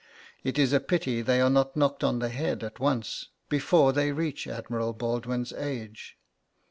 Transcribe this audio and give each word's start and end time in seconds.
It 0.43 0.57
is 0.57 0.73
a 0.73 0.79
pity 0.79 1.21
they 1.21 1.41
are 1.41 1.49
not 1.51 1.77
knocked 1.77 2.03
on 2.03 2.17
the 2.17 2.29
head 2.29 2.63
at 2.63 2.79
once, 2.79 3.27
before 3.49 3.93
they 3.93 4.11
reach 4.11 4.47
Admiral 4.47 4.93
Baldwin's 4.93 5.53
age....' 5.53 6.17